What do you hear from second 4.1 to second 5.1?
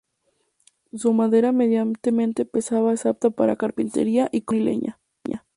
y como carbón y leña.